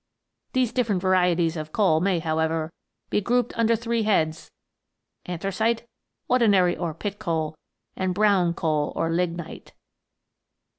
These 0.53 0.73
diffe 0.73 0.89
rent 0.89 0.99
varieties 1.03 1.55
of 1.55 1.71
coal 1.71 1.99
may, 2.01 2.19
howevei*, 2.19 2.71
be 3.11 3.21
grouped 3.21 3.55
under 3.55 3.75
three 3.75 4.01
heads: 4.01 4.49
anthracite, 5.27 5.85
ordinary 6.27 6.75
or 6.75 6.95
pit 6.95 7.19
coal, 7.19 7.55
and 7.95 8.11
brown 8.15 8.55
coal 8.55 8.93
or 8.95 9.11
lignite. 9.13 9.73